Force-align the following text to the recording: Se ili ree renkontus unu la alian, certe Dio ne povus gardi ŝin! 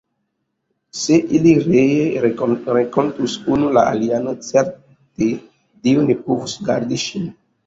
Se 1.01 1.17
ili 1.39 1.51
ree 1.65 2.23
renkontus 2.77 3.35
unu 3.57 3.69
la 3.77 3.83
alian, 3.91 4.27
certe 4.49 5.29
Dio 5.85 6.09
ne 6.11 6.19
povus 6.25 6.59
gardi 6.73 7.01
ŝin! 7.05 7.31